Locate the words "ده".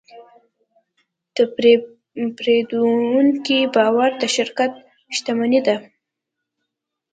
5.67-5.75